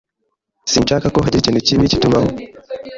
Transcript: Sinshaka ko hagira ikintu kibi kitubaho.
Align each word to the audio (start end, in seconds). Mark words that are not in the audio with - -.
Sinshaka 0.71 1.07
ko 1.13 1.19
hagira 1.25 1.41
ikintu 1.43 1.65
kibi 1.67 1.91
kitubaho. 1.91 2.29